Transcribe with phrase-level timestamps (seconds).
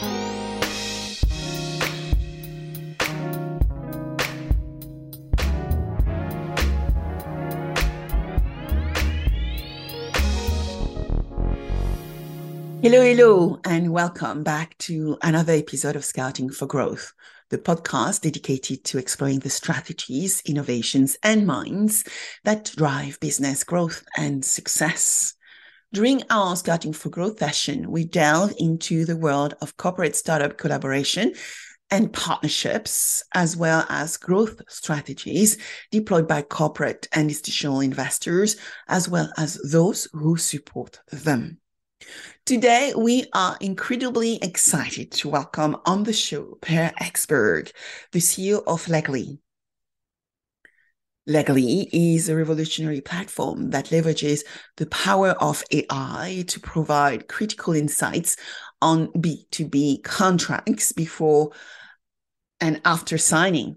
[0.00, 0.10] Hello,
[13.02, 17.12] hello, and welcome back to another episode of Scouting for Growth,
[17.50, 22.04] the podcast dedicated to exploring the strategies, innovations, and minds
[22.44, 25.34] that drive business growth and success.
[25.90, 31.32] During our Scouting for Growth session, we delve into the world of corporate startup collaboration
[31.90, 35.56] and partnerships, as well as growth strategies
[35.90, 38.56] deployed by corporate and institutional investors,
[38.88, 41.56] as well as those who support them.
[42.44, 47.72] Today, we are incredibly excited to welcome on the show Per Axberg,
[48.12, 49.38] the CEO of Legly.
[51.28, 54.44] Legly is a revolutionary platform that leverages
[54.78, 58.36] the power of AI to provide critical insights
[58.80, 61.52] on B2B contracts before
[62.60, 63.76] and after signing.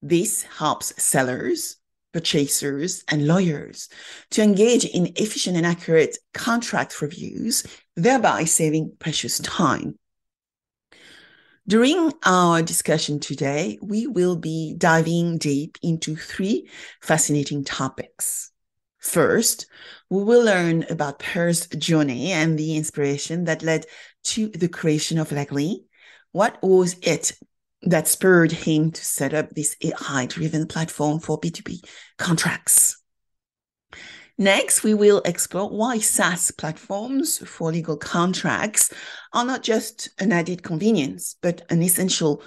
[0.00, 1.76] This helps sellers,
[2.14, 3.90] purchasers, and lawyers
[4.30, 7.64] to engage in efficient and accurate contract reviews,
[7.96, 9.98] thereby saving precious time.
[11.68, 16.68] During our discussion today, we will be diving deep into three
[17.02, 18.50] fascinating topics.
[18.98, 19.66] First,
[20.08, 23.84] we will learn about Per's journey and the inspiration that led
[24.24, 25.84] to the creation of Legly.
[26.32, 27.32] What was it
[27.82, 31.80] that spurred him to set up this AI driven platform for B2B
[32.16, 33.00] contracts.
[34.40, 38.92] Next, we will explore why SaaS platforms for legal contracts
[39.32, 42.40] are not just an added convenience, but an essential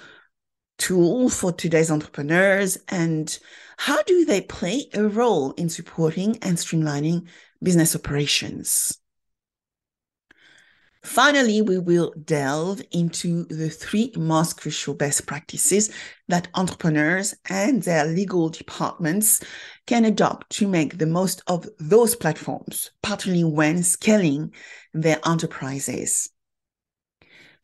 [0.78, 3.38] tool for today's entrepreneurs and
[3.76, 7.28] how do they play a role in supporting and streamlining
[7.62, 8.96] business operations.
[11.04, 15.90] Finally, we will delve into the three most crucial best practices
[16.28, 19.40] that entrepreneurs and their legal departments
[19.86, 24.52] can adopt to make the most of those platforms, particularly when scaling
[24.94, 26.30] their enterprises.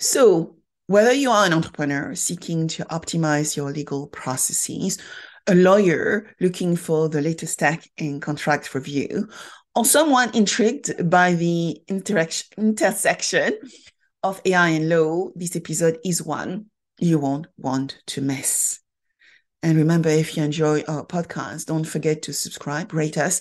[0.00, 0.56] So,
[0.88, 4.98] whether you are an entrepreneur seeking to optimize your legal processes,
[5.46, 9.28] a lawyer looking for the latest tech in contract review,
[9.78, 13.56] or someone intrigued by the intersection
[14.24, 16.66] of AI and law, this episode is one
[16.98, 18.80] you won't want to miss.
[19.62, 23.40] And remember, if you enjoy our podcast, don't forget to subscribe, rate us,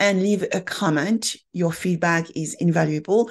[0.00, 1.36] and leave a comment.
[1.52, 3.30] Your feedback is invaluable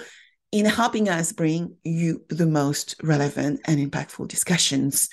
[0.51, 5.09] in helping us bring you the most relevant and impactful discussions.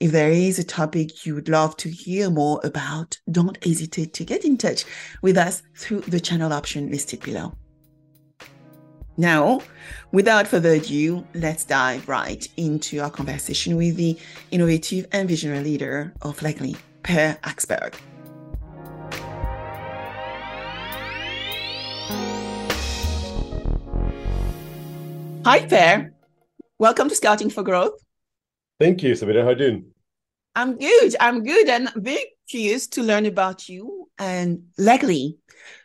[0.00, 4.24] If there is a topic you would love to hear more about, don't hesitate to
[4.24, 4.84] get in touch
[5.22, 7.52] with us through the channel option listed below.
[9.16, 9.60] Now,
[10.12, 14.16] without further ado, let's dive right into our conversation with the
[14.52, 17.94] innovative and visionary leader of Legly, Per Axberg.
[25.44, 26.12] Hi, Per.
[26.78, 28.00] Welcome to Scouting for Growth.
[28.80, 29.42] Thank you, Sabina.
[29.42, 29.84] How are you doing?
[30.54, 31.16] I'm good.
[31.20, 35.36] I'm good and very curious to learn about you and Legly.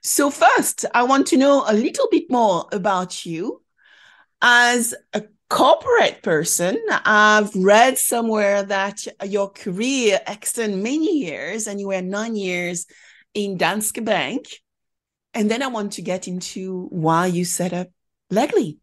[0.02, 3.62] So first, I want to know a little bit more about you
[4.42, 6.80] as a corporate person.
[6.90, 12.86] I've read somewhere that your career extended many years and you were nine years
[13.34, 14.48] in Danske Bank.
[15.34, 17.88] And then I want to get into why you set up
[18.31, 18.78] Legly.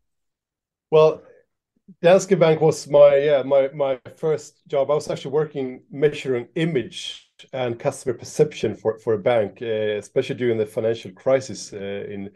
[0.91, 1.23] Well,
[2.03, 4.91] Danske Bank was my yeah my my first job.
[4.91, 10.37] I was actually working measuring image and customer perception for for a bank, uh, especially
[10.37, 11.77] during the financial crisis uh,
[12.09, 12.31] in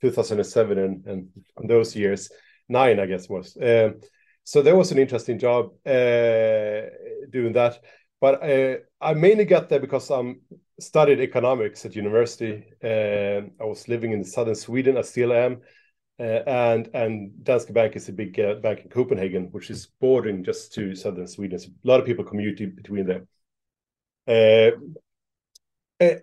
[0.00, 1.28] 2007 and, and
[1.68, 2.30] those years
[2.68, 3.56] nine I guess was.
[3.56, 4.00] Um,
[4.44, 6.88] so there was an interesting job uh,
[7.30, 7.80] doing that,
[8.20, 10.34] but uh, I mainly got there because I
[10.80, 12.64] studied economics at university.
[12.82, 14.96] Um, I was living in southern Sweden.
[14.96, 15.79] I still am uh,
[16.20, 20.72] and and Danske Bank is a big uh, bank in Copenhagen, which is bordering just
[20.74, 21.58] to southern Sweden.
[21.58, 23.28] So a lot of people commute between them.
[24.28, 24.72] Uh,
[25.98, 26.16] uh,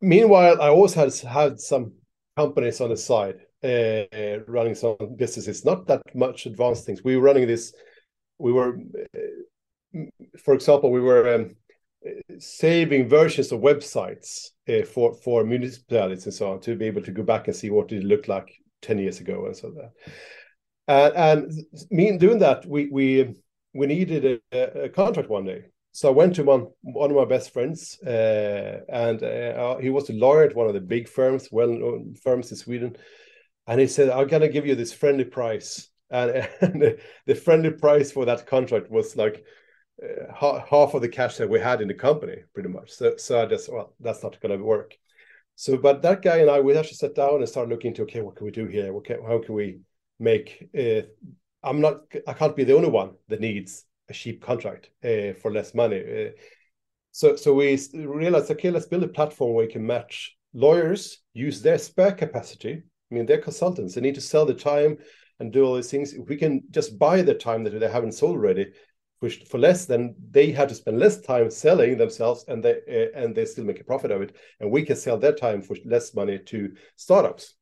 [0.00, 1.92] meanwhile, I always had had some
[2.36, 7.04] companies on the side uh, running some businesses, not that much advanced things.
[7.04, 7.72] We were running this.
[8.38, 10.00] We were, uh,
[10.42, 11.56] for example, we were um,
[12.40, 14.50] saving versions of websites
[14.92, 17.92] for for municipalities and so on to be able to go back and see what
[17.92, 18.50] it looked like
[18.84, 19.92] 10 years ago and so that.
[20.86, 23.34] And, and me doing that, we we
[23.72, 25.64] we needed a, a, contract one day.
[25.92, 30.10] So I went to one one of my best friends, uh, and uh, he was
[30.10, 32.96] a lawyer at one of the big firms, well-known firms in Sweden.
[33.66, 38.12] And he said, "I'm gonna give you this friendly price and, and the, friendly price
[38.12, 39.44] for that contract was like
[40.02, 42.90] uh, half of the cash that we had in the company, pretty much.
[42.90, 44.96] So, so I just well, that's not to work.
[45.56, 48.20] So, but that guy and I, we actually sat down and started looking into okay,
[48.20, 48.92] what can we do here?
[48.92, 49.78] What can, how can we
[50.18, 50.68] make?
[50.76, 51.02] Uh,
[51.62, 55.50] I'm not, I can't be the only one that needs a cheap contract uh, for
[55.50, 56.00] less money.
[56.00, 56.30] Uh,
[57.12, 61.62] so, so we realized, okay, let's build a platform where we can match lawyers, use
[61.62, 62.82] their spare capacity.
[63.10, 64.98] I mean, they're consultants; they need to sell the time
[65.38, 66.12] and do all these things.
[66.12, 68.72] If we can just buy the time that they haven't sold already,
[69.30, 73.34] for less, then they had to spend less time selling themselves, and they uh, and
[73.34, 74.36] they still make a profit of it.
[74.60, 77.54] And we can sell their time for less money to startups.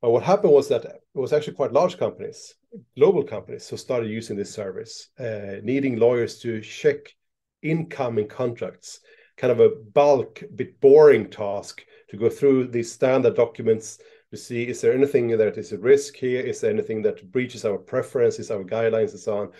[0.00, 2.54] But what happened was that it was actually quite large companies,
[2.96, 7.14] global companies, who started using this service, uh, needing lawyers to check
[7.62, 9.00] incoming contracts,
[9.36, 13.98] kind of a bulk, bit boring task to go through these standard documents
[14.32, 17.64] to see is there anything that is a risk here, is there anything that breaches
[17.64, 19.52] our preferences, our guidelines, and so on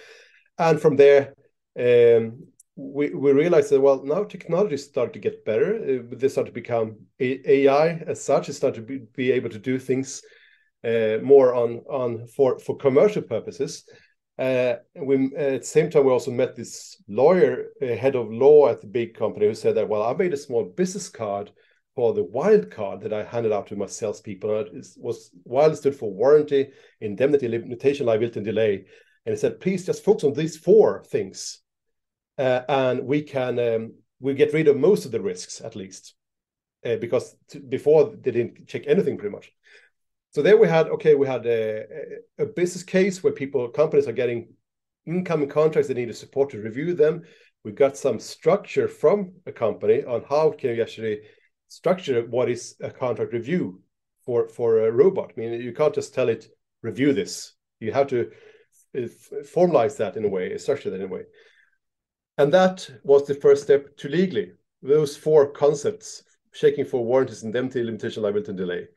[0.59, 1.35] and from there
[1.79, 2.47] um,
[2.77, 5.77] we, we realized that well now technology start to get better.
[5.77, 9.59] Uh, they start to become ai as such it start to be, be able to
[9.59, 10.23] do things
[10.85, 13.85] uh, more on on for for commercial purposes.
[14.39, 18.69] Uh, we at the same time we also met this lawyer uh, head of law
[18.69, 21.53] at the big company who said that well i made a small business card
[21.95, 24.61] for the wild card that i handed out to my salespeople.
[24.61, 26.71] It was wild stood for warranty
[27.03, 28.87] indemnity limitation liability and delay
[29.25, 31.61] and he said, please just focus on these four things,
[32.39, 36.15] uh, and we can um, we get rid of most of the risks at least,
[36.85, 37.37] uh, because
[37.69, 39.53] before they didn't check anything pretty much.
[40.31, 41.85] So there we had okay, we had a,
[42.39, 44.55] a business case where people companies are getting
[45.07, 47.23] incoming contracts they need support to review them.
[47.65, 51.21] We got some structure from a company on how can you actually
[51.69, 53.81] structure what is a contract review
[54.25, 55.33] for for a robot.
[55.37, 56.47] I mean, you can't just tell it
[56.83, 57.55] review this.
[57.81, 58.31] You have to
[58.95, 61.23] formalize that in a way, structure that in a way.
[62.39, 64.53] And that was the first step to Legly.
[64.83, 66.23] Those four concepts,
[66.53, 68.89] checking for warranties, indemnity, limitation, liability, and delay,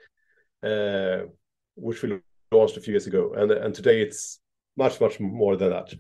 [0.63, 1.27] uh,
[1.75, 2.19] which we
[2.51, 3.33] launched a few years ago.
[3.36, 4.39] And, and today it's
[4.77, 5.94] much, much more than that.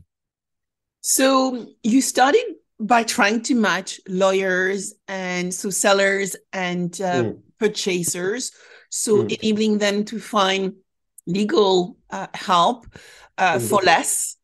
[1.01, 2.43] So you started
[2.79, 7.39] by trying to match lawyers and so sellers and uh, mm.
[7.59, 8.51] purchasers,
[8.89, 9.37] so mm.
[9.39, 10.73] enabling them to find
[11.27, 12.85] legal uh, help
[13.37, 13.67] uh, mm-hmm.
[13.67, 14.37] for less.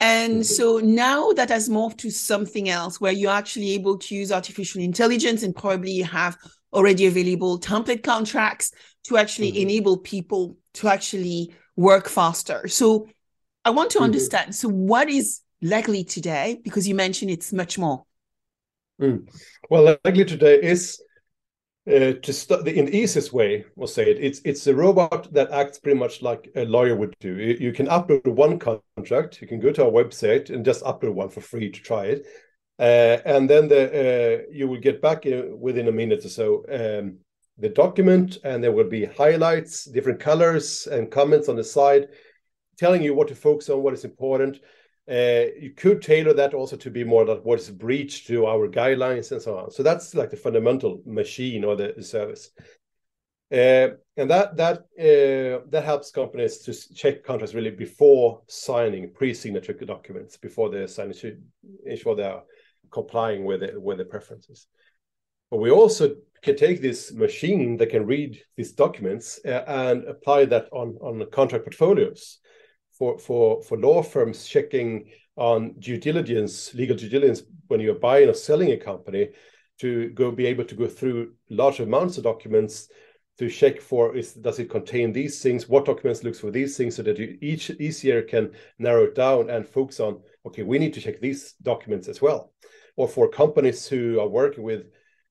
[0.00, 0.42] And mm-hmm.
[0.42, 4.80] so now that has morphed to something else where you're actually able to use artificial
[4.80, 6.36] intelligence and probably have
[6.72, 8.72] already available template contracts
[9.04, 9.62] to actually mm-hmm.
[9.62, 12.68] enable people to actually work faster.
[12.68, 13.08] So
[13.64, 14.04] I want to mm-hmm.
[14.04, 14.54] understand.
[14.54, 16.60] So what is Legly today?
[16.62, 18.04] Because you mentioned it's much more.
[19.00, 19.28] Mm.
[19.70, 21.00] Well, Legly today is
[21.88, 25.50] uh, to st- in the easiest way, we'll say it, it's it's a robot that
[25.50, 27.34] acts pretty much like a lawyer would do.
[27.34, 29.40] You, you, can upload one contract.
[29.40, 32.26] You can go to our website and just upload one for free to try it,
[32.78, 36.64] uh, and then the uh, you will get back in, within a minute or so
[36.70, 37.18] um,
[37.58, 42.08] the document, and there will be highlights, different colors, and comments on the side,
[42.76, 44.60] telling you what to focus on, what is important.
[45.10, 48.68] Uh, you could tailor that also to be more like what is breached to our
[48.68, 49.70] guidelines and so on.
[49.70, 52.50] So that's like the fundamental machine or the, the service.
[53.50, 59.72] Uh, and that that uh, that helps companies to check contracts really before signing pre-signature
[59.72, 61.38] documents before they sign to
[61.86, 62.42] ensure they are
[62.90, 64.66] complying with it, with the preferences.
[65.50, 70.44] But we also can take this machine that can read these documents uh, and apply
[70.46, 72.40] that on on contract portfolios
[72.98, 78.28] for for for law firms checking on due diligence, legal due diligence when you're buying
[78.28, 79.30] or selling a company,
[79.78, 82.88] to go be able to go through large amounts of documents
[83.38, 86.96] to check for is does it contain these things, what documents looks for these things,
[86.96, 90.94] so that you each easier can narrow it down and focus on okay, we need
[90.94, 92.52] to check these documents as well.
[92.96, 94.86] Or for companies who are working with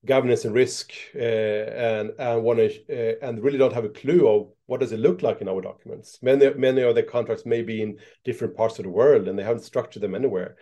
[0.08, 4.26] governance and risk uh, and and want to uh, and really don't have a clue
[4.26, 6.18] of what does it look like in our documents.
[6.22, 9.44] Many many of the contracts may be in different parts of the world and they
[9.44, 10.56] haven't structured them anywhere.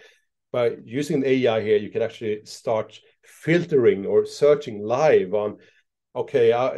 [0.53, 5.59] By using the AI here, you can actually start filtering or searching live on.
[6.15, 6.73] Okay, uh,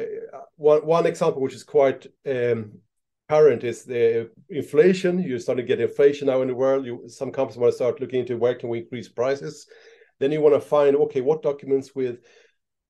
[0.56, 2.72] one one example which is quite um,
[3.30, 5.22] current is the inflation.
[5.22, 6.84] You're starting to get inflation now in the world.
[6.84, 9.66] You, some companies want to start looking into where can we increase prices.
[10.18, 12.18] Then you want to find okay, what documents with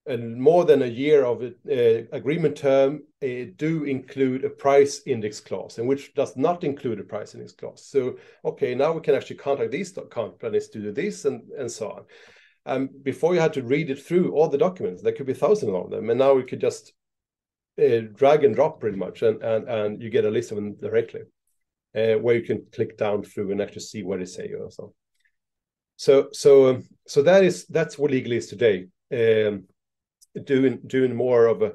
[0.09, 5.41] and more than a year of uh, agreement term uh, do include a price index
[5.41, 7.85] clause, and which does not include a price index clause.
[7.87, 11.91] So, okay, now we can actually contact these companies to do this and, and so
[11.91, 12.03] on.
[12.67, 15.73] Um, before you had to read it through all the documents, there could be thousands
[15.75, 16.93] of them, and now we could just
[17.79, 20.75] uh, drag and drop pretty much, and, and, and you get a list of them
[20.75, 21.23] directly.
[21.95, 24.95] uh, where you can click down through and actually see what they say or so.
[25.97, 28.87] So so um, so that is that's what Legly is today.
[29.13, 29.65] Um,
[30.45, 31.73] doing doing more of a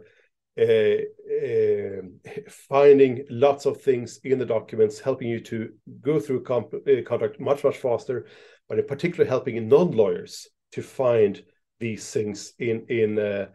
[0.56, 0.98] uh,
[1.44, 2.02] uh,
[2.48, 7.40] finding lots of things in the documents, helping you to go through comp- uh, contract
[7.40, 8.28] much much faster,
[8.70, 11.44] but in particular helping non-lawyers to find
[11.80, 13.48] these things in in uh,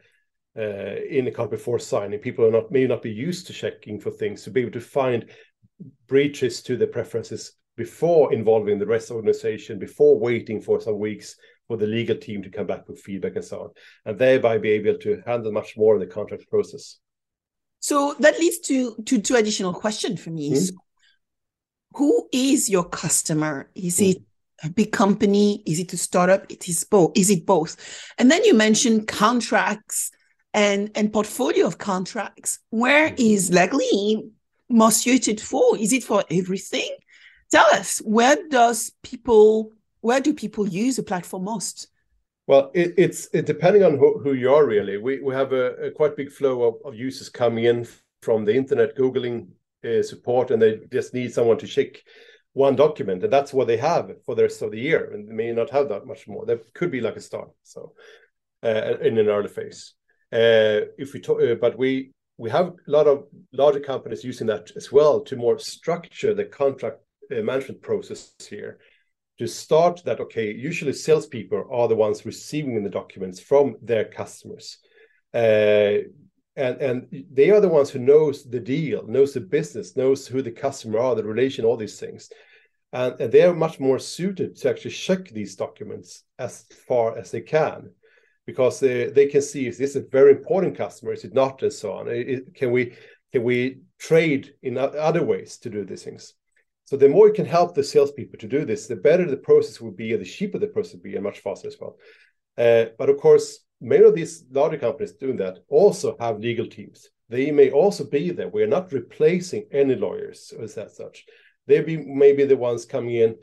[0.59, 2.19] uh, in the contract before signing.
[2.19, 4.81] People are not may not be used to checking for things to be able to
[4.81, 5.31] find
[6.09, 10.99] breaches to the preferences before involving the rest of the organization, before waiting for some
[10.99, 11.37] weeks
[11.69, 13.71] for the legal team to come back with feedback and so on,
[14.07, 16.99] and thereby be able to handle much more in the contract process.
[17.81, 20.51] So that leads to to two additional questions for me.
[20.51, 20.59] Mm-hmm.
[20.59, 20.75] So
[21.93, 23.71] who is your customer?
[23.75, 24.11] Is mm-hmm.
[24.11, 24.23] it
[24.65, 25.63] a big company?
[25.67, 26.51] Is it a startup?
[26.51, 27.13] It is both.
[27.15, 27.77] Is it both?
[28.19, 30.11] And then you mentioned contracts
[30.55, 32.59] and and portfolio of contracts.
[32.71, 33.21] Where mm-hmm.
[33.21, 34.31] is Legly
[34.69, 35.79] most suited for?
[35.79, 36.91] Is it for everything?
[37.51, 41.89] Tell us where does people where do people use the platform most?
[42.47, 44.97] Well, it, it's it, depending on who, who, you are really.
[44.97, 47.87] We we have a, a quite big flow of, of, users coming in
[48.23, 49.49] from the internet, googling
[49.85, 52.03] uh, support, and they just need someone to check
[52.55, 55.35] one document, and that's what they have for the rest of the year, and they
[55.35, 56.47] may not have that much more.
[56.47, 57.51] That could be like a start.
[57.65, 57.93] So,
[58.63, 59.93] uh, in an early phase,
[60.33, 64.47] uh, if we talk, uh, but we we have a lot of larger companies using
[64.47, 67.01] that as well to more structure the contract
[67.31, 68.79] uh, management process here
[69.39, 74.79] to start that okay usually salespeople are the ones receiving the documents from their customers.
[75.33, 75.99] Uh,
[76.57, 80.43] and and they are the ones who knows the deal knows the business knows who
[80.43, 82.31] the customer are the relation all these things.
[82.93, 87.31] And, and they are much more suited to actually check these documents as far as
[87.31, 87.91] they can
[88.47, 91.13] because they, they can see is this a very important customer?
[91.13, 91.63] Is it not?
[91.63, 92.09] And so on.
[92.09, 92.95] It, it, can we
[93.31, 96.35] can we trade in other ways to do these things
[96.89, 99.79] so the more you can help the salespeople to do this, the better the process
[99.79, 101.99] will be, and the cheaper the process will be, and much faster as well.
[102.57, 107.11] Uh, but of course, many of these larger companies doing that also have legal teams.
[107.29, 108.49] They may also be there.
[108.49, 111.27] We're not replacing any lawyers as such.
[111.67, 113.37] They may be maybe the ones coming in,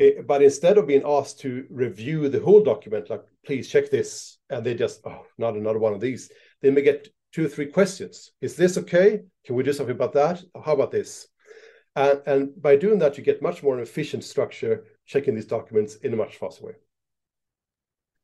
[0.00, 4.38] uh, but instead of being asked to review the whole document, like please check this,
[4.48, 6.30] and they just oh, not another one of these.
[6.62, 8.30] They may get two or three questions.
[8.40, 9.22] Is this okay?
[9.44, 10.40] Can we do something about that?
[10.64, 11.26] How about this?
[11.96, 16.12] And, and by doing that, you get much more efficient structure, checking these documents in
[16.12, 16.74] a much faster way.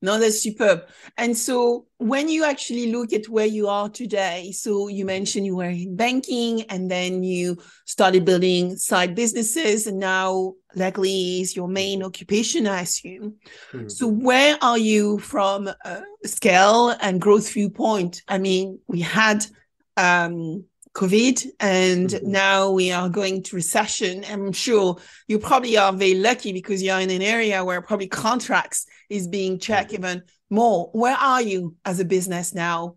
[0.02, 0.82] No, that's superb.
[1.16, 5.56] And so when you actually look at where you are today, so you mentioned you
[5.56, 7.56] were in banking and then you
[7.86, 13.36] started building side businesses and now Legly is your main occupation, I assume.
[13.72, 13.88] Mm-hmm.
[13.88, 18.22] So where are you from a scale and growth viewpoint?
[18.28, 19.46] I mean, we had
[19.96, 22.30] um, COVID, and mm-hmm.
[22.30, 24.24] now we are going to recession.
[24.30, 24.96] I'm sure
[25.28, 29.58] you probably are very lucky because you're in an area where probably contracts is being
[29.58, 30.04] checked mm-hmm.
[30.04, 30.88] even more.
[30.92, 32.96] Where are you as a business now?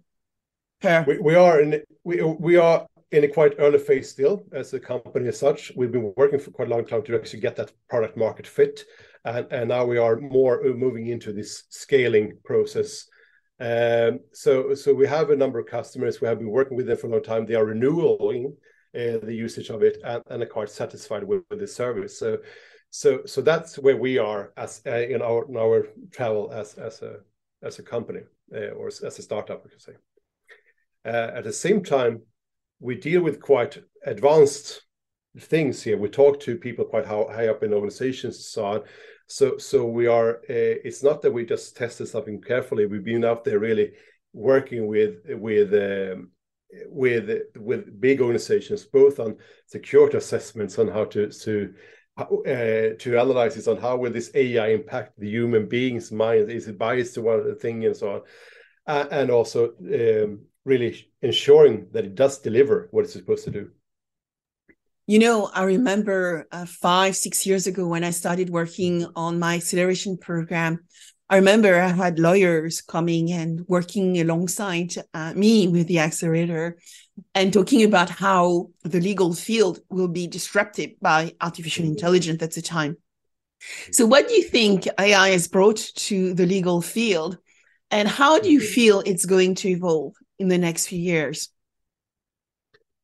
[0.81, 1.03] Per?
[1.07, 4.79] We, we are in we we are in a quite early phase still as a
[4.79, 5.73] company as such.
[5.75, 8.85] We've been working for quite a long time to actually get that product market fit,
[9.25, 13.07] and and now we are more moving into this scaling process
[13.59, 16.21] um, so, so we have a number of customers.
[16.21, 17.45] We have been working with them for a long time.
[17.45, 18.55] They are renewing
[18.95, 22.17] uh, the usage of it and, and are quite satisfied with, with the service.
[22.17, 22.37] So,
[22.89, 27.01] so, so that's where we are as uh, in our in our travel as as
[27.01, 27.17] a
[27.61, 28.21] as a company
[28.55, 29.93] uh, or as a startup, we could say.
[31.05, 32.21] Uh, at the same time,
[32.79, 34.81] we deal with quite advanced
[35.37, 35.97] things here.
[35.97, 38.81] We talk to people quite high up in organizations and so on.
[39.29, 40.37] So so we are.
[40.49, 42.87] Uh, it's not that we just tested something carefully.
[42.87, 43.93] We've been out there really
[44.33, 46.31] working with with um,
[46.87, 51.73] with with big organizations, both on security assessments on how to to
[52.17, 56.49] uh, to analyze this on how will this AI impact the human being's mind?
[56.49, 58.21] Is it biased to one thing and so on,
[58.87, 63.69] uh, and also um, really ensuring that it does deliver what it's supposed to do.
[65.09, 69.55] You know, I remember uh, five, six years ago when I started working on my
[69.55, 70.81] acceleration program.
[71.27, 76.77] I remember I had lawyers coming and working alongside uh, me with the accelerator
[77.33, 81.93] and talking about how the legal field will be disrupted by artificial mm-hmm.
[81.93, 82.95] intelligence at the time.
[83.91, 87.39] So, what do you think AI has brought to the legal field,
[87.89, 88.73] and how do you mm-hmm.
[88.73, 91.49] feel it's going to evolve in the next few years?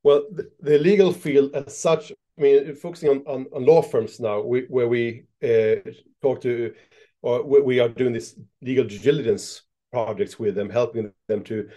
[0.06, 4.20] Well, the, the, legal field as such, I mean, focusing on, on, on law firms
[4.20, 5.78] now, we, where we uh,
[6.22, 6.76] talk to,
[7.24, 11.70] or we are doing this legal due diligence projects with them, helping them to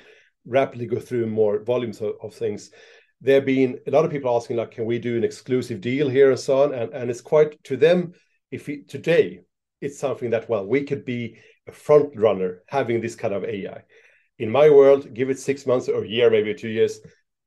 [0.44, 2.70] rapidly go through more volumes of, of things.
[3.22, 6.30] there been a lot of people asking, like, can we do an exclusive deal here
[6.30, 6.74] and so on?
[6.74, 8.12] And, and it's quite to them,
[8.50, 9.40] if we, today,
[9.80, 13.84] it's something that, well, we could be a front runner having this kind of AI.
[14.38, 17.00] In my world, give it six months or a year, maybe two years,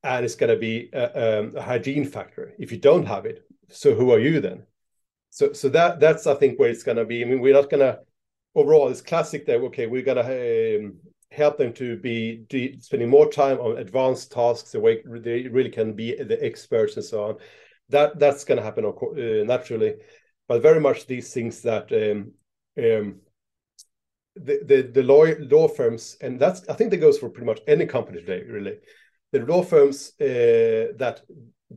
[0.04, 2.54] and it's going to be a, a hygiene factor.
[2.58, 4.66] If you don't have it, so who are you then?
[5.30, 7.22] So, so that that's I think where it's going to be.
[7.22, 8.00] I mean, we're not going to
[8.56, 8.90] overall.
[8.90, 10.94] It's classic that okay, we're going to um,
[11.32, 12.46] help them to be
[12.80, 17.06] spending more time on advanced tasks the way they really can be the experts and
[17.06, 17.36] so on
[17.90, 19.96] that that's going to happen uh, naturally
[20.48, 22.32] but very much these things that um,
[22.84, 23.16] um,
[24.36, 27.60] the, the the law law firms and that's i think that goes for pretty much
[27.68, 28.78] any company today really
[29.32, 31.22] the law firms uh, that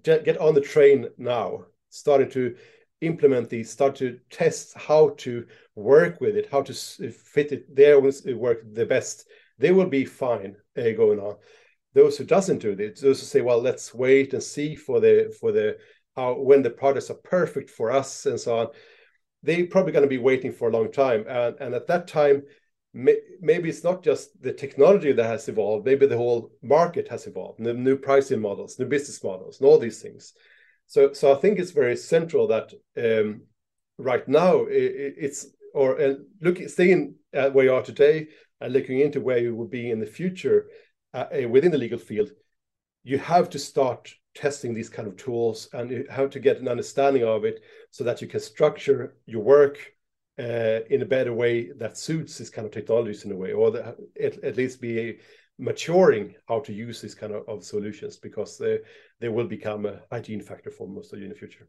[0.03, 2.57] get on the train now starting to
[3.01, 8.01] implement these start to test how to work with it how to fit it their
[8.01, 9.27] work the best
[9.59, 11.37] they will be fine uh, going on.
[11.95, 15.35] Those who doesn't do this, those who say, well, let's wait and see for the
[15.41, 15.79] for the
[16.17, 18.67] how when the products are perfect for us and so on,
[19.43, 21.25] they're probably going to be waiting for a long time.
[21.29, 22.43] And and at that time,
[22.95, 27.63] maybe it's not just the technology that has evolved, maybe the whole market has evolved,
[27.63, 30.33] the new pricing models, new business models, and all these things.
[30.87, 33.43] So so I think it's very central that um,
[33.99, 38.29] right now it, it's or and look staying at where you are today
[38.61, 40.67] and looking into where you will be in the future
[41.13, 42.31] uh, uh, within the legal field,
[43.03, 47.25] you have to start testing these kind of tools and have to get an understanding
[47.25, 47.61] of it
[47.91, 49.94] so that you can structure your work
[50.39, 53.71] uh, in a better way that suits these kind of technologies in a way, or
[53.71, 55.19] the, at, at, least be
[55.59, 58.79] maturing how to use these kind of, of solutions because they,
[59.21, 61.69] they will become a hygiene factor for most of you in the future.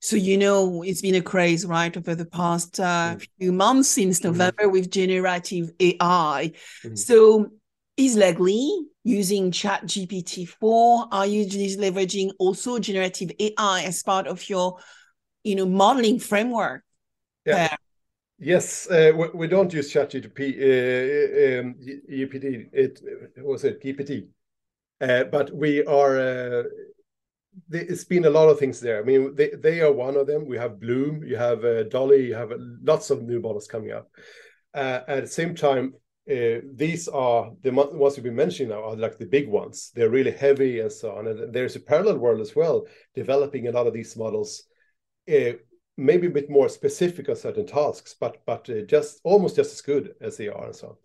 [0.00, 3.28] So, you know, it's been a craze, right, over the past uh, mm.
[3.38, 4.32] few months since mm-hmm.
[4.32, 4.72] November mm.
[4.72, 6.52] with generative AI.
[6.84, 6.98] Mm.
[6.98, 7.50] So,
[7.96, 8.68] is Legly
[9.04, 11.06] using Chat GPT 4?
[11.12, 14.78] Are you just leveraging also generative AI as part of your,
[15.44, 16.82] you know, modeling framework?
[17.44, 17.76] Yeah.
[18.38, 20.58] Yes, uh, we, we, don't use ChatGPT.
[20.58, 21.74] Uh, um,
[22.10, 22.68] GPT.
[22.72, 23.00] It
[23.36, 24.26] was it GPT,
[25.00, 26.62] uh, but we are uh,
[27.70, 29.00] it's been a lot of things there.
[29.00, 30.46] I mean, they, they are one of them.
[30.46, 33.92] We have Bloom, you have uh, DALL-E, you have uh, lots of new models coming
[33.92, 34.10] up.
[34.74, 35.94] Uh, at the same time,
[36.30, 39.90] uh, these are the ones we've been mentioning now are like the big ones.
[39.94, 41.26] They're really heavy and so on.
[41.26, 44.64] And there's a parallel world as well, developing a lot of these models,
[45.28, 45.52] uh,
[45.96, 49.80] maybe a bit more specific on certain tasks, but but uh, just almost just as
[49.80, 50.96] good as they are and so on.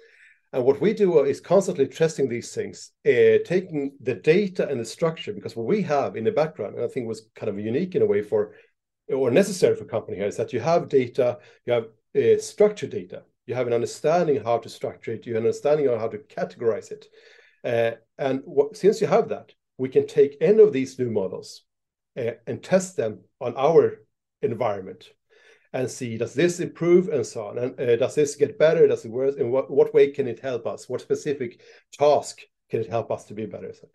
[0.54, 4.86] And what we do is constantly testing these things, uh, taking the data and the
[4.86, 7.96] structure, because what we have in the background, and I think was kind of unique
[7.96, 8.54] in a way for,
[9.10, 13.24] or necessary for company here, is that you have data, you have uh, structured data,
[13.46, 16.18] you have an understanding how to structure it, you have an understanding of how to
[16.20, 17.08] categorize it.
[17.66, 21.64] Uh, and what, since you have that, we can take any of these new models
[22.18, 24.00] uh, and test them on our
[24.42, 25.10] environment
[25.74, 27.58] and see does this improve and so on?
[27.58, 28.88] And uh, does this get better?
[28.88, 29.36] Does it worse?
[29.36, 30.88] In what, what way can it help us?
[30.88, 33.74] What specific task can it help us to be better?
[33.74, 33.88] So,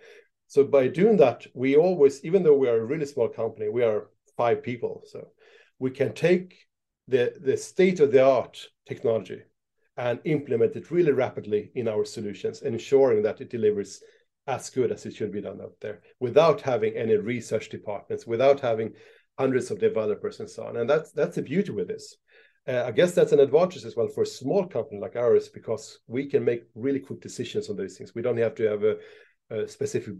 [0.52, 3.82] so by doing that we always even though we are a really small company we
[3.82, 5.28] are five people so
[5.78, 6.66] we can take
[7.08, 9.40] the the state of the art technology
[9.96, 14.02] and implement it really rapidly in our solutions ensuring that it delivers
[14.46, 18.60] as good as it should be done out there without having any research departments without
[18.60, 18.92] having
[19.38, 20.76] hundreds of developers and so on.
[20.76, 22.16] And that's that's the beauty with this.
[22.66, 25.98] Uh, I guess that's an advantage as well for a small company like ours because
[26.06, 28.14] we can make really quick decisions on those things.
[28.14, 28.96] We don't have to have a,
[29.50, 30.14] a specific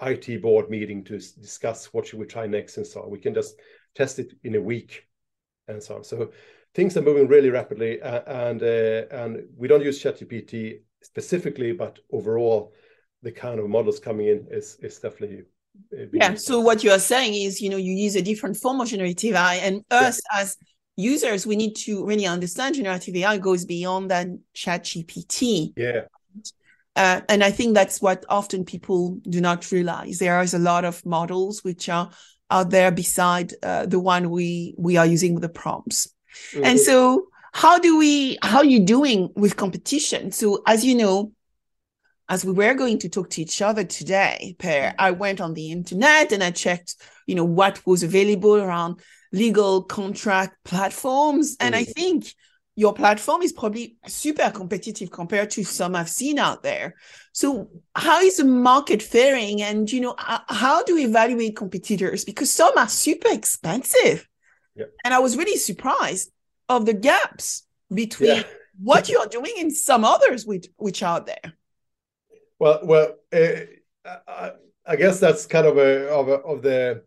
[0.00, 3.10] IT board meeting to discuss what should we try next and so on.
[3.10, 3.56] We can just
[3.94, 5.04] test it in a week
[5.68, 6.04] and so on.
[6.04, 6.32] So
[6.74, 11.98] things are moving really rapidly, uh, and uh, and we don't use ChatGPT specifically, but
[12.12, 12.72] overall,
[13.22, 15.42] the kind of models coming in is is definitely
[16.12, 18.88] yeah so what you are saying is you know you use a different form of
[18.88, 20.40] generative ai and us yeah.
[20.40, 20.56] as
[20.96, 26.02] users we need to really understand generative ai goes beyond that chat gpt yeah.
[26.96, 30.20] Uh, and i think that's what often people do not realize.
[30.20, 32.08] There is a lot of models which are
[32.50, 36.08] out there beside uh, the one we we are using with the prompts.
[36.52, 36.64] Mm-hmm.
[36.64, 40.30] and so how do we how are you doing with competition?
[40.30, 41.32] So as you know
[42.28, 44.94] as we were going to talk to each other today, Per, mm.
[44.98, 49.00] I went on the internet and I checked, you know, what was available around
[49.32, 51.56] legal contract platforms.
[51.60, 51.78] And mm.
[51.78, 52.32] I think
[52.76, 56.94] your platform is probably super competitive compared to some I've seen out there.
[57.32, 59.62] So how is the market faring?
[59.62, 62.24] And, you know, how do we evaluate competitors?
[62.24, 64.26] Because some are super expensive.
[64.74, 64.86] Yeah.
[65.04, 66.32] And I was really surprised
[66.68, 68.42] of the gaps between yeah.
[68.82, 71.52] what you're doing and some others which, which are there.
[72.64, 74.52] Well, well, uh, I,
[74.86, 77.02] I guess that's kind of a of a, of the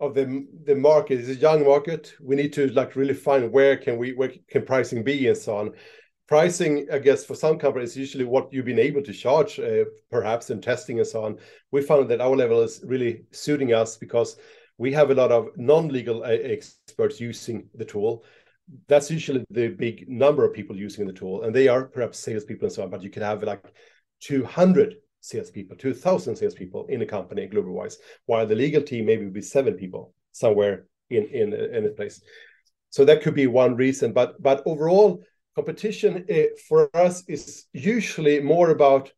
[0.00, 1.20] of the the market.
[1.20, 2.14] It's a young market.
[2.20, 5.56] We need to like really find where can we where can pricing be and so
[5.56, 5.70] on.
[6.26, 9.84] Pricing, I guess, for some companies, is usually what you've been able to charge, uh,
[10.10, 11.38] perhaps in testing and so on.
[11.70, 14.36] We found that our level is really suiting us because
[14.78, 18.24] we have a lot of non-legal uh, experts using the tool.
[18.88, 22.66] That's usually the big number of people using the tool, and they are perhaps salespeople
[22.66, 22.90] and so on.
[22.90, 23.62] But you could have like
[24.20, 29.34] 200 salespeople, 2,000 salespeople in a company global wise, while the legal team maybe would
[29.34, 32.20] be seven people somewhere in in in a place.
[32.90, 34.12] So that could be one reason.
[34.12, 35.22] But but overall,
[35.54, 39.12] competition uh, for us is usually more about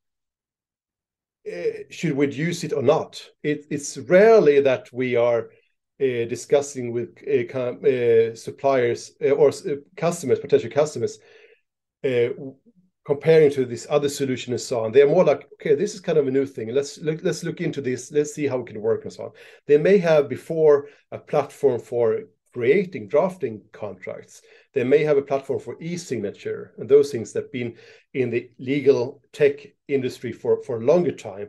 [1.46, 3.24] uh, should we use it or not.
[3.42, 5.50] It, it's rarely that we are
[6.00, 7.18] uh, discussing with
[8.36, 9.50] suppliers or
[9.96, 11.18] customers, potential customers,
[13.04, 14.92] comparing to this other solution and so on.
[14.92, 16.68] They're more like, okay, this is kind of a new thing.
[16.68, 18.12] Let's look, let's look into this.
[18.12, 19.30] Let's see how it can work and so on.
[19.66, 22.20] They may have before a platform for
[22.52, 24.42] creating drafting contracts.
[24.74, 27.76] They may have a platform for e-signature and those things that have been
[28.12, 31.48] in the legal tech industry for, for a longer time.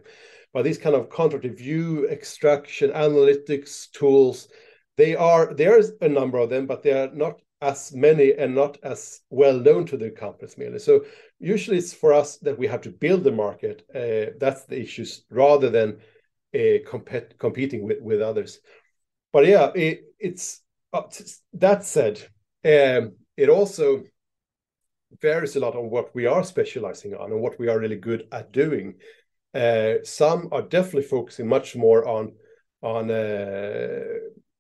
[0.53, 4.49] But these kind of contract review, extraction, analytics tools,
[4.97, 8.77] they are there's a number of them, but they are not as many and not
[8.83, 10.79] as well known to the companies merely.
[10.79, 11.05] So
[11.39, 13.85] usually it's for us that we have to build the market.
[13.93, 15.99] Uh, that's the issues rather than
[16.55, 18.59] uh, compet- competing with, with others.
[19.31, 21.03] But yeah, it, it's uh,
[21.53, 22.19] that said,
[22.65, 24.03] um, it also
[25.21, 28.27] varies a lot on what we are specializing on and what we are really good
[28.31, 28.95] at doing.
[29.53, 32.33] Uh, some are definitely focusing much more on
[32.81, 33.09] on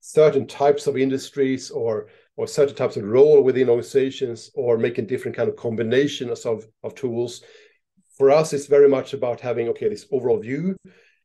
[0.01, 5.35] certain types of industries or or certain types of role within organizations or making different
[5.35, 7.43] kind of combinations of, of tools.
[8.17, 10.75] For us, it's very much about having, okay, this overall view.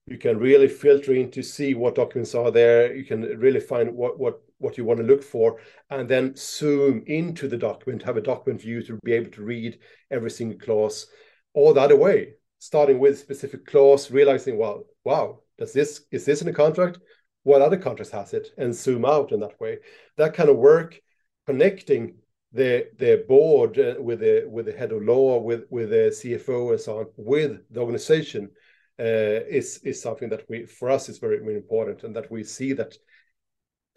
[0.07, 2.95] You can really filter in to see what documents are there.
[2.95, 7.03] You can really find what, what, what you want to look for and then zoom
[7.07, 9.79] into the document, have a document view to be able to read
[10.11, 11.09] every single clause
[11.55, 16.42] or the other way, starting with specific clause, realizing, well, wow, does this, is this
[16.42, 16.99] in a contract?
[17.46, 19.78] What other countries has it and zoom out in that way.
[20.16, 21.00] That kind of work,
[21.46, 22.16] connecting
[22.52, 26.72] the the board uh, with the with the head of law, with with the CFO
[26.72, 28.50] and so on, with the organization,
[28.98, 32.42] uh, is is something that we for us is very, very important, and that we
[32.42, 32.96] see that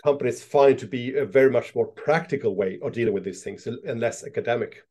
[0.04, 3.66] companies find to be a very much more practical way of dealing with these things
[3.66, 4.84] and less academic.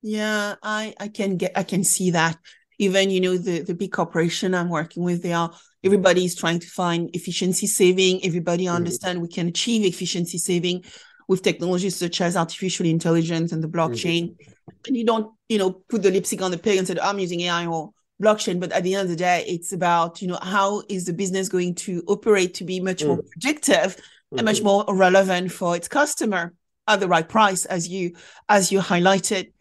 [0.00, 2.38] Yeah, I I can get I can see that
[2.80, 5.52] even you know the the big corporation i'm working with they are
[5.84, 8.76] everybody is trying to find efficiency saving everybody mm-hmm.
[8.76, 10.82] understand we can achieve efficiency saving
[11.28, 14.70] with technologies such as artificial intelligence and the blockchain mm-hmm.
[14.88, 17.40] and you don't you know put the lipstick on the pig and say i'm using
[17.42, 17.90] ai or
[18.20, 21.12] blockchain but at the end of the day it's about you know how is the
[21.12, 23.28] business going to operate to be much more mm-hmm.
[23.28, 23.96] predictive
[24.32, 24.66] and much mm-hmm.
[24.66, 26.52] more relevant for its customer
[26.86, 28.14] at the right price as you
[28.48, 29.52] as you highlighted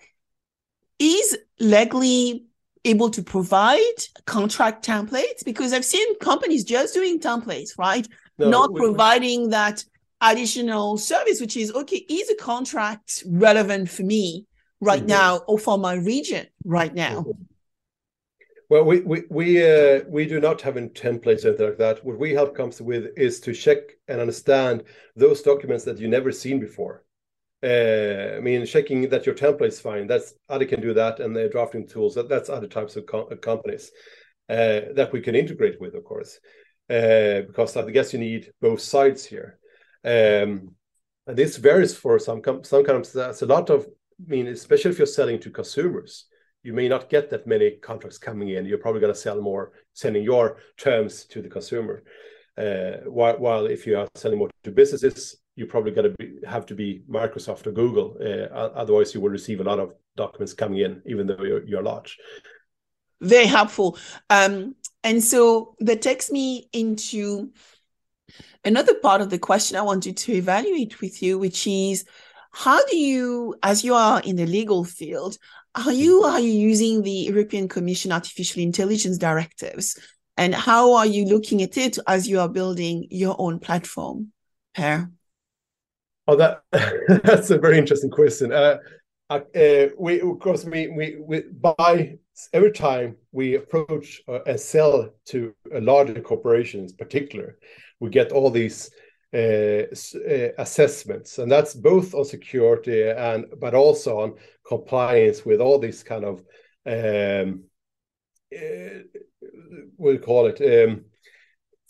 [0.99, 2.43] is Legly
[2.85, 3.79] able to provide
[4.25, 8.07] contract templates because I've seen companies just doing templates, right?
[8.37, 9.83] No, Not we, providing that
[10.21, 14.45] additional service, which is okay, is a contract relevant for me
[14.79, 15.07] right mm-hmm.
[15.07, 17.21] now or for my region right now?
[17.21, 17.43] Mm-hmm.
[18.69, 22.05] Well, we we we uh, we do not have any templates or anything like that.
[22.05, 24.83] What we help comes with is to check and understand
[25.15, 27.03] those documents that you've never seen before.
[27.61, 30.07] Uh, I mean, checking that your template is fine.
[30.07, 32.15] That's other can do that, and the drafting tools.
[32.15, 33.91] That, that's other types of co companies
[34.49, 36.39] uh, that we can integrate with, of course,
[36.89, 39.59] uh, because I guess you need both sides here.
[40.05, 40.75] Um,
[41.27, 43.13] and this varies for some com some companies.
[43.13, 43.85] That's a lot of.
[43.85, 46.25] I mean, especially if you're selling to consumers,
[46.63, 48.65] you may not get that many contracts coming in.
[48.65, 52.03] You're probably going to sell more, sending your terms to the consumer.
[52.57, 56.39] Uh, while, while if you are selling more to businesses, you probably got to be,
[56.47, 58.15] have to be Microsoft or Google.
[58.19, 61.83] Uh, otherwise, you will receive a lot of documents coming in, even though you're, you're
[61.83, 62.17] large.
[63.19, 63.97] Very helpful.
[64.29, 67.51] Um, and so that takes me into
[68.63, 72.05] another part of the question I wanted to evaluate with you, which is
[72.51, 75.37] how do you, as you are in the legal field,
[75.75, 79.99] are you are you using the European Commission artificial intelligence directives?
[80.37, 84.31] And how are you looking at it as you are building your own platform,
[84.73, 85.09] Per?
[86.29, 86.61] Oh, that
[87.23, 88.53] that's a very interesting question.
[88.53, 88.77] Uh,
[89.31, 92.19] uh, we of course we, we we buy
[92.53, 97.57] every time we approach uh, and sell to a larger corporations, particular,
[97.99, 98.91] we get all these
[99.33, 104.35] uh, uh, assessments, and that's both on security and but also on
[104.67, 106.43] compliance with all these kind of
[106.85, 107.63] um,
[108.55, 109.01] uh,
[109.99, 110.61] you call it?
[110.61, 111.05] Um,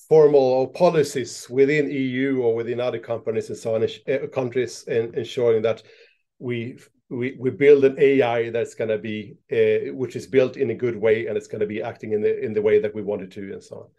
[0.09, 5.15] formal or policies within EU or within other companies and so on, uh, countries, and
[5.15, 5.83] ensuring that
[6.39, 6.77] we
[7.09, 10.75] we we build an AI that's going to be uh, which is built in a
[10.75, 13.01] good way and it's going to be acting in the in the way that we
[13.01, 13.89] want it to and so on.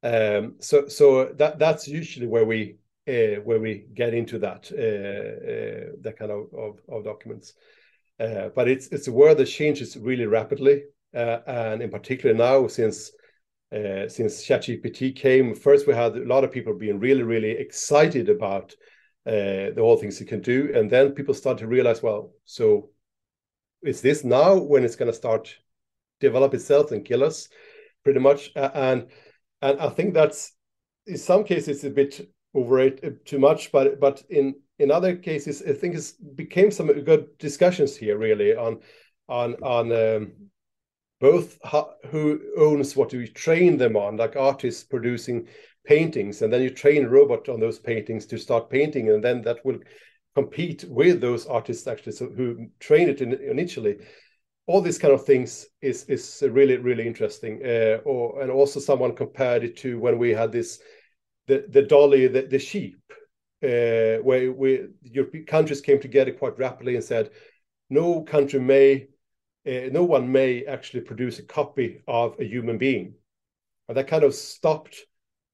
[0.00, 2.76] Um, so so that that's usually where we
[3.08, 7.54] uh, where we get into that uh, that kind of of, of documents.
[8.20, 10.84] Uh, but it's it's a word that changes really rapidly,
[11.14, 13.12] uh, and in particular now since
[13.72, 18.28] uh, since ChatGPT came, first we had a lot of people being really, really excited
[18.28, 18.74] about
[19.26, 22.90] uh, the whole things it can do, and then people start to realize, well, so
[23.82, 25.54] is this now when it's going to start
[26.20, 27.48] develop itself and kill us,
[28.04, 28.50] pretty much?
[28.56, 29.08] And
[29.60, 30.52] and I think that's
[31.06, 35.62] in some cases a bit overrated uh, too much, but but in in other cases,
[35.62, 38.80] I think it's became some good discussions here really on
[39.28, 40.32] on on um,
[41.20, 41.58] both
[42.10, 45.48] who owns what you train them on, like artists producing
[45.84, 49.42] paintings, and then you train a robot on those paintings to start painting, and then
[49.42, 49.78] that will
[50.34, 53.98] compete with those artists actually so who train it in, initially.
[54.66, 57.60] All these kind of things is is really really interesting.
[57.64, 60.80] Uh, or and also someone compared it to when we had this
[61.46, 63.00] the the Dolly the, the sheep
[63.62, 67.30] uh, where we European countries came together quite rapidly and said
[67.90, 69.08] no country may
[69.66, 73.14] uh, no one may actually produce a copy of a human being.
[73.88, 74.96] And that kind of stopped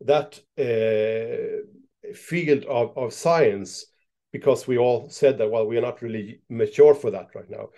[0.01, 3.87] that uh, field of, of science
[4.33, 7.69] because we all said that, well, we are not really mature for that right now.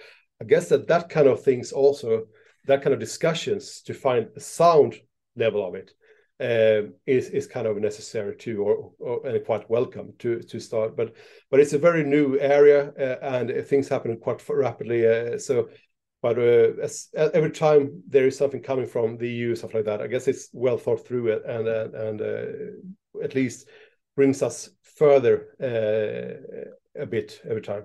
[0.41, 2.25] I guess that that kind of things also,
[2.67, 4.95] that kind of discussions to find a sound
[5.37, 5.93] level of it
[6.41, 10.97] uh, is is kind of necessary too, or, or, and quite welcome to to start.
[10.97, 11.15] But
[11.51, 15.07] but it's a very new area, uh, and things happen quite rapidly.
[15.07, 15.69] Uh, so
[16.27, 20.03] but uh, as, every time there is something coming from the EU, stuff like that,
[20.03, 23.69] I guess it's well thought through it and uh, and uh, at least
[24.17, 27.85] brings us further uh, a bit every time.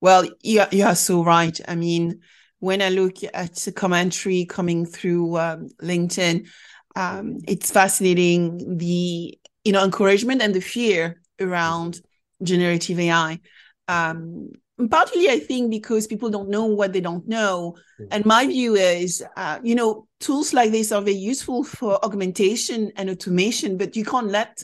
[0.00, 1.58] Well, yeah, you are so right.
[1.66, 2.20] I mean,
[2.60, 6.46] when I look at the commentary coming through um, LinkedIn,
[6.94, 12.00] um, it's fascinating the you know encouragement and the fear around
[12.44, 13.40] generative AI.
[13.88, 14.52] Um,
[14.90, 17.76] partly i think because people don't know what they don't know.
[18.10, 22.92] And my view is uh, you know tools like this are very useful for augmentation
[22.96, 24.62] and automation but you can't let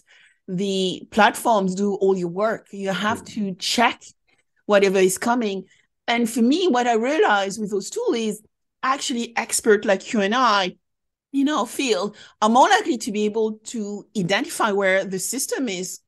[0.48, 2.66] the platforms do all your work.
[2.72, 4.02] You have to check
[4.66, 5.64] whatever is coming.
[6.06, 8.42] And for me what i realized with those tools is
[8.82, 10.76] actually expert like you and i
[11.32, 16.00] in our field are more likely to be able to identify where the system is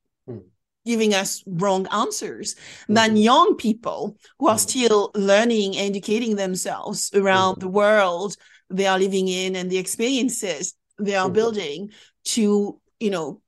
[0.85, 2.95] giving us wrong answers mm-hmm.
[2.95, 4.69] than young people who are mm-hmm.
[4.69, 7.61] still learning educating themselves around mm-hmm.
[7.61, 8.37] the world
[8.71, 11.35] they are living in and the experiences they are mm-hmm.
[11.35, 11.91] building
[12.25, 13.41] to you know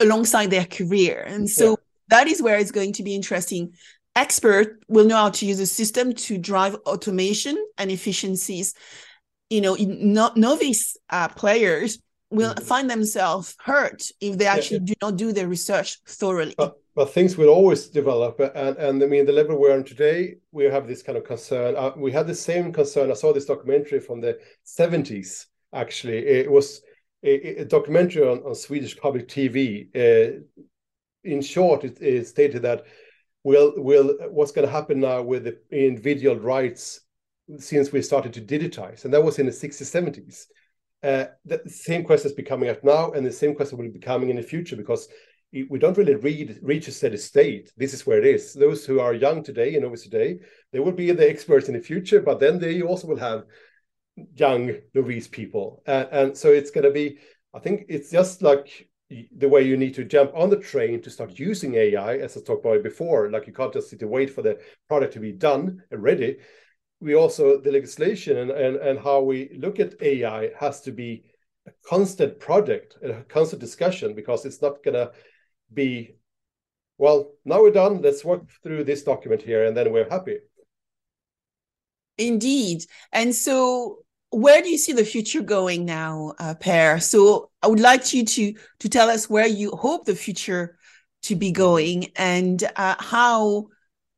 [0.00, 1.76] alongside their career and so yeah.
[2.08, 3.72] that is where it's going to be interesting
[4.16, 8.74] expert will know how to use a system to drive automation and efficiencies
[9.50, 11.98] you know no, novice uh, players
[12.30, 12.64] will mm-hmm.
[12.64, 14.94] find themselves hurt if they actually yeah, yeah.
[14.94, 16.54] do not do their research thoroughly.
[16.56, 20.36] But, but, things will always develop, and and I mean the level we're on today,
[20.52, 21.74] we have this kind of concern.
[21.76, 23.10] Uh, we had the same concern.
[23.10, 25.46] I saw this documentary from the seventies.
[25.72, 26.82] Actually, it was
[27.22, 29.88] a, a documentary on, on, Swedish public TV.
[29.94, 30.40] Uh,
[31.22, 32.84] in short, it, it stated that
[33.44, 37.00] will will what's going to happen now with the individual rights
[37.58, 40.46] since we started to digitize, and that was in the 60s, 70s
[41.02, 44.30] uh, the same question is becoming up now, and the same question will be coming
[44.30, 45.08] in the future because
[45.52, 47.72] we don't really read, reach a steady state.
[47.76, 48.54] This is where it is.
[48.54, 50.38] Those who are young today and novice today,
[50.72, 53.44] they will be the experts in the future, but then they also will have
[54.34, 57.18] young novice people, uh, and so it's going to be.
[57.52, 58.88] I think it's just like
[59.36, 62.40] the way you need to jump on the train to start using AI, as I
[62.40, 63.28] talked about before.
[63.30, 66.36] Like you can't just sit and wait for the product to be done and ready
[67.00, 71.24] we also the legislation and, and, and how we look at AI has to be
[71.66, 75.10] a constant project, a constant discussion, because it's not gonna
[75.72, 76.16] be,
[76.98, 78.02] well, now we're done.
[78.02, 80.38] Let's work through this document here, and then we're happy.
[82.18, 87.00] Indeed, and so where do you see the future going now, uh, Per?
[87.00, 90.78] So I would like you to to tell us where you hope the future
[91.22, 93.68] to be going and uh, how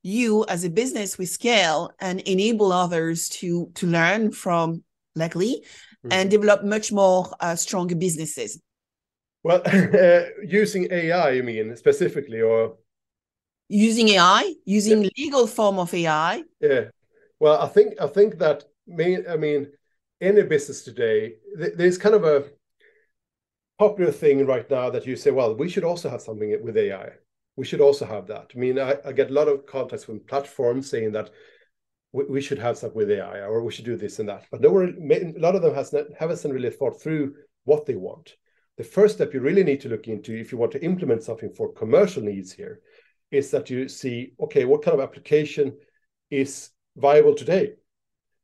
[0.02, 4.82] you as a business we scale and enable others to to learn from
[5.16, 6.12] Legly mm-hmm.
[6.12, 8.60] and develop much more uh, stronger businesses
[9.42, 12.76] well uh, using ai you mean specifically or
[13.68, 15.10] using ai using yeah.
[15.16, 16.84] legal form of ai yeah
[17.38, 19.68] well i think i think that me i mean
[20.20, 22.44] any business today th- there's kind of a
[23.78, 27.10] popular thing right now that you say, well, we should also have something with AI.
[27.56, 28.50] We should also have that.
[28.54, 31.30] I mean, I, I get a lot of contacts from platforms saying that
[32.12, 34.46] we, we, should have something with AI or we should do this and that.
[34.50, 37.34] But no one, a lot of them has not, haven't really thought through
[37.64, 38.36] what they want.
[38.78, 41.52] The first step you really need to look into if you want to implement something
[41.52, 42.80] for commercial needs here
[43.30, 45.76] is that you see, okay, what kind of application
[46.30, 47.74] is viable today?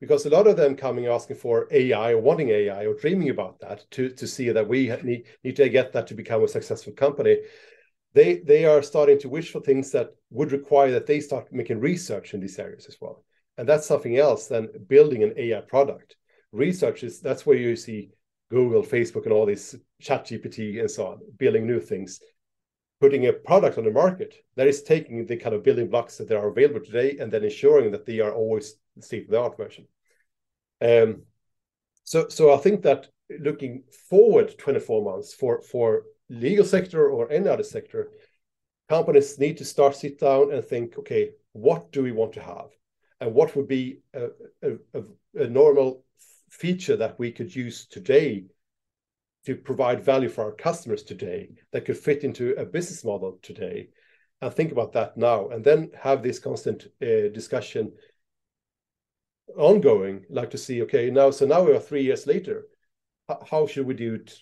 [0.01, 3.59] because a lot of them coming asking for AI or wanting AI or dreaming about
[3.61, 6.93] that to, to see that we need, need to get that to become a successful
[6.93, 7.39] company,
[8.19, 11.81] they they are starting to wish for things that would require that they start making
[11.81, 13.25] research in these areas as well.
[13.57, 16.17] And that's something else than building an AI product.
[16.53, 18.11] Research is that's where you see
[18.51, 22.21] Google, Facebook, and all these chat GPT and so on, building new things.
[23.01, 26.33] Putting a product on the market that is taking the kind of building blocks that
[26.33, 29.87] are available today and then ensuring that they are always state of the art version.
[30.81, 31.23] Um,
[32.03, 33.07] so, so I think that
[33.39, 38.11] looking forward 24 months for for legal sector or any other sector,
[38.89, 42.69] companies need to start sit down and think, okay, what do we want to have,
[43.21, 44.29] and what would be a,
[44.63, 45.03] a,
[45.35, 46.05] a normal
[46.51, 48.45] feature that we could use today
[49.47, 53.89] to provide value for our customers today that could fit into a business model today
[54.41, 57.93] and think about that now and then have this constant uh, discussion
[59.57, 62.67] ongoing, like to see, okay, now, so now we are three years later,
[63.51, 64.39] how should we do it?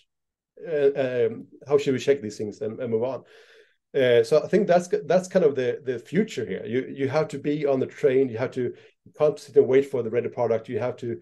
[0.65, 3.23] Uh, um, how should we check these things and, and move on?
[3.95, 6.63] Uh, so I think that's that's kind of the the future here.
[6.65, 8.29] You you have to be on the train.
[8.29, 10.69] You have to you can't sit and wait for the ready product.
[10.69, 11.19] You have to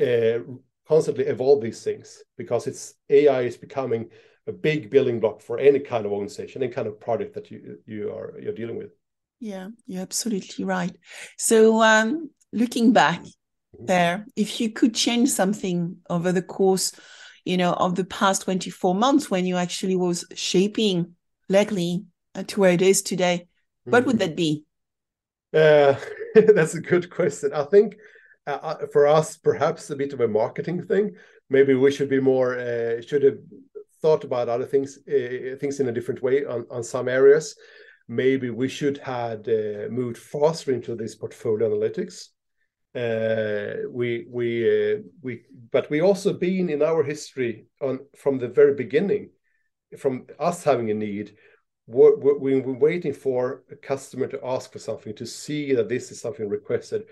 [0.00, 0.38] uh,
[0.86, 4.10] constantly evolve these things because it's AI is becoming
[4.46, 7.78] a big building block for any kind of organization, any kind of product that you
[7.86, 8.92] you are you're dealing with.
[9.40, 10.96] Yeah, you're absolutely right.
[11.36, 13.86] So um, looking back mm-hmm.
[13.86, 16.92] there, if you could change something over the course,
[17.48, 21.14] you know, of the past 24 months when you actually was shaping
[21.50, 23.48] Legly uh, to where it is today,
[23.84, 24.64] what would that be?
[25.54, 25.94] Uh,
[26.34, 27.54] that's a good question.
[27.54, 27.96] I think
[28.46, 31.16] uh, uh, for us, perhaps a bit of a marketing thing.
[31.48, 33.38] Maybe we should be more, uh, should have
[34.02, 37.56] thought about other things, uh, things in a different way on, on some areas.
[38.08, 42.28] Maybe we should had uh, moved faster into this portfolio analytics
[43.90, 48.74] we we uh, we but we also been in our history on from the very
[48.74, 49.30] beginning
[49.98, 51.36] from us having a need
[51.86, 56.20] we're, we're waiting for a customer to ask for something to see that this is
[56.20, 57.04] something requested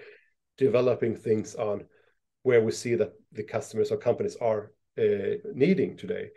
[0.59, 1.85] developing things on
[2.42, 6.31] where we see that the customers or companies are uh, needing today.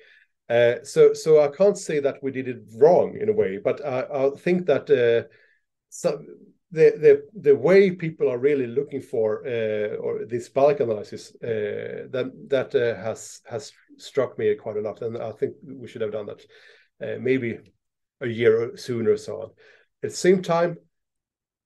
[0.49, 3.85] Uh, so so i can't say that we did it wrong in a way but
[3.85, 5.27] i, I think that uh,
[5.89, 6.25] some
[6.71, 12.07] the the the way people are really looking for uh, or this bulk analysis uh,
[12.11, 16.01] that that uh, has has struck me quite a lot, and I think we should
[16.01, 16.45] have done that
[17.01, 17.59] uh, maybe
[18.21, 19.49] a year sooner or so on.
[20.03, 20.77] At the same time,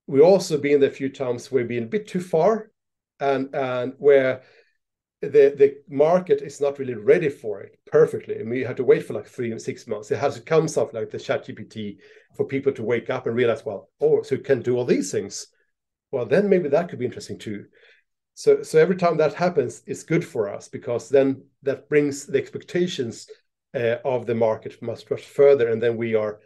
[0.08, 2.72] we also been there a few times we've been a bit too far,
[3.20, 4.44] and and where
[5.22, 8.40] the the market is not really ready for it perfectly.
[8.40, 10.10] and we had to wait for like three and six months.
[10.10, 11.98] It has to come something like the Chat GPT
[12.36, 15.12] for people to wake up and realize, well, oh, so it can do all these
[15.12, 15.46] things.
[16.12, 17.66] Well, then maybe that could be interesting too.
[18.34, 22.40] So so every time that happens, it's good for us because then that brings the
[22.40, 23.28] expectations
[23.76, 26.40] uh, of the market much much further, and then we are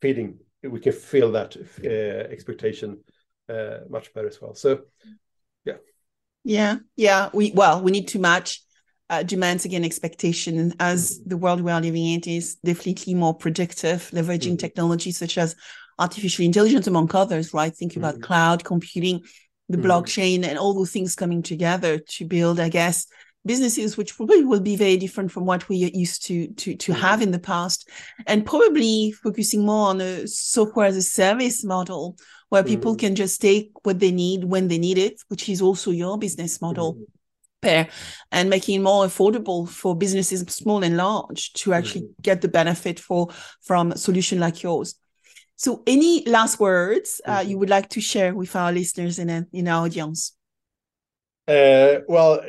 [0.00, 0.38] feeding.
[0.62, 3.00] We can feel that uh, expectation
[3.48, 4.54] uh, much better as well.
[4.54, 4.82] So
[5.64, 5.78] yeah.
[6.44, 7.30] Yeah, yeah.
[7.34, 8.62] We well, we need to match
[9.10, 14.08] uh, demands again expectation as the world we are living in is definitely more predictive,
[14.12, 14.56] leveraging mm-hmm.
[14.56, 15.56] technology such as
[15.98, 17.52] artificial intelligence, among others.
[17.52, 18.22] Right, think about mm-hmm.
[18.22, 19.22] cloud computing,
[19.68, 19.86] the mm-hmm.
[19.86, 23.06] blockchain, and all those things coming together to build, I guess,
[23.44, 27.02] businesses which probably will be very different from what we used to to to mm-hmm.
[27.02, 27.88] have in the past
[28.28, 32.16] and probably focusing more on a software as a service model
[32.50, 33.06] where people mm-hmm.
[33.06, 36.60] can just take what they need when they need it, which is also your business
[36.60, 36.96] model.
[37.62, 37.86] Per
[38.32, 42.22] and making it more affordable for businesses small and large to actually mm-hmm.
[42.22, 43.28] get the benefit for
[43.62, 44.94] from a solution like yours.
[45.56, 47.58] So, any last words uh, you mm-hmm.
[47.60, 50.34] would like to share with our listeners in, a, in our audience?
[51.46, 52.40] Uh, well,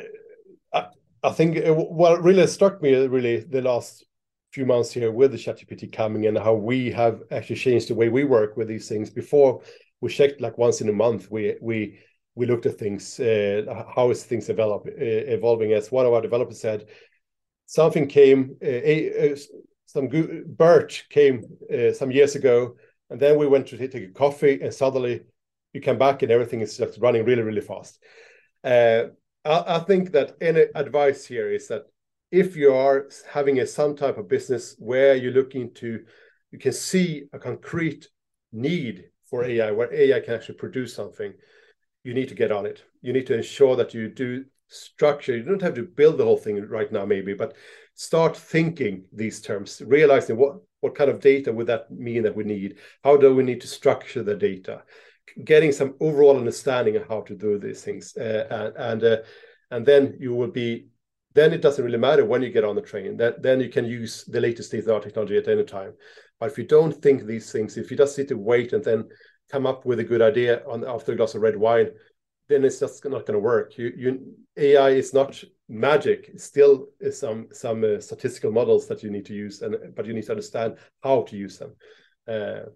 [0.72, 0.86] I,
[1.22, 4.06] I think what really struck me really the last
[4.52, 8.08] few months here with the ChatGPT coming and how we have actually changed the way
[8.08, 9.10] we work with these things.
[9.10, 9.62] Before
[10.02, 11.30] we checked like once in a month.
[11.30, 12.00] We we
[12.34, 13.20] we looked at things.
[13.20, 15.72] Uh, how is things develop uh, evolving?
[15.72, 16.86] As one of our developers said,
[17.66, 18.56] something came.
[18.62, 19.36] Uh, a,
[19.86, 22.76] some good, BERT came uh, some years ago,
[23.10, 25.24] and then we went to take a coffee, and suddenly
[25.72, 27.98] you come back and everything is just running really really fast.
[28.64, 29.04] Uh,
[29.44, 31.84] I, I think that any advice here is that
[32.30, 36.00] if you are having a some type of business where you're looking to,
[36.50, 38.08] you can see a concrete
[38.52, 41.32] need for AI, where AI can actually produce something,
[42.04, 42.82] you need to get on it.
[43.00, 45.36] You need to ensure that you do structure.
[45.36, 47.54] You don't have to build the whole thing right now, maybe, but
[47.94, 52.42] start thinking these terms, realizing what what kind of data would that mean that we
[52.42, 52.78] need?
[53.04, 54.82] How do we need to structure the data?
[55.44, 59.16] Getting some overall understanding of how to do these things, uh, and and, uh,
[59.70, 60.88] and then you will be.
[61.34, 63.16] Then it doesn't really matter when you get on the train.
[63.16, 65.94] That then you can use the latest state of technology at any time.
[66.38, 69.08] But if you don't think these things, if you just sit and wait and then
[69.52, 71.90] come up with a good idea on after a glass of red wine,
[72.48, 73.76] then it's just not going to work.
[73.76, 76.30] You, you, AI is not magic.
[76.32, 80.06] It still is some some uh, statistical models that you need to use, and but
[80.06, 81.76] you need to understand how to use them.
[82.26, 82.70] Uh,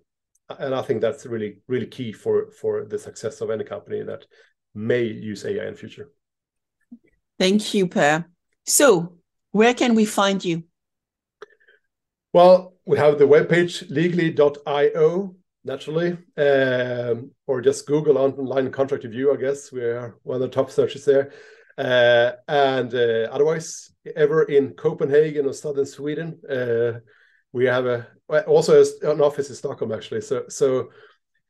[0.59, 4.27] and I think that's really really key for for the success of any company that
[4.75, 6.11] may use AI in the future.
[7.39, 8.25] Thank you, Per.
[8.67, 9.17] So,
[9.53, 10.65] where can we find you?
[12.33, 15.36] Well, we have the webpage legly.io
[15.67, 19.33] naturally, um, or just Google online contract review.
[19.33, 21.33] I guess we are one of the top searches there.
[21.77, 27.01] Uh, and uh, otherwise, ever in Copenhagen or southern Sweden, uh,
[27.53, 28.07] we have a
[28.47, 30.21] also an office in Stockholm actually.
[30.21, 30.91] So so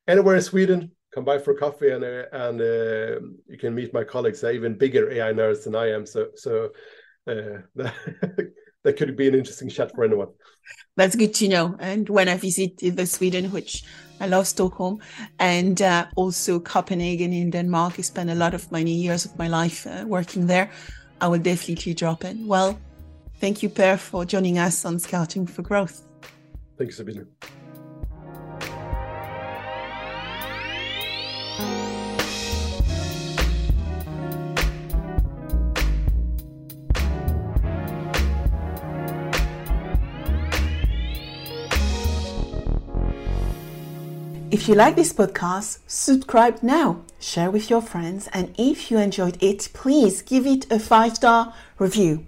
[0.09, 4.05] anywhere in Sweden, come by for coffee and uh, and uh, you can meet my
[4.05, 4.41] colleagues.
[4.41, 6.07] They're even bigger AI nerds than I am.
[6.07, 6.71] So so
[7.27, 10.29] uh, that could be an interesting chat for anyone.
[10.97, 11.77] That's good to know.
[11.79, 13.85] And when I visit the Sweden, which
[14.21, 15.01] I love Stockholm
[15.39, 17.99] and uh, also Copenhagen in Denmark.
[17.99, 20.71] I spent a lot of many years of my life uh, working there.
[21.21, 22.47] I will definitely drop in.
[22.47, 22.79] Well,
[23.41, 26.03] thank you, Per, for joining us on Scouting for Growth.
[26.77, 27.27] Thank you,
[44.57, 49.37] If you like this podcast, subscribe now, share with your friends, and if you enjoyed
[49.43, 52.25] it, please give it a five star review.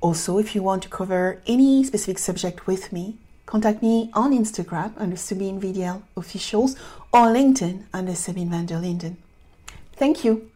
[0.00, 4.92] Also, if you want to cover any specific subject with me, contact me on Instagram
[4.96, 6.76] under Sabine VDL Officials
[7.12, 9.16] or LinkedIn under Sabine van der Linden.
[9.96, 10.52] Thank you.